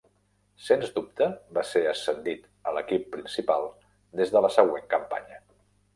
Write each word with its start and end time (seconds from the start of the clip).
Sens 0.67 0.93
dubte 0.95 1.27
va 1.57 1.63
ser 1.73 1.83
ascendit 1.91 2.49
a 2.71 2.73
l"equip 2.73 3.07
principal 3.17 3.69
des 4.23 4.37
de 4.37 4.43
la 4.47 4.55
següent 4.57 4.93
campanya. 4.95 5.43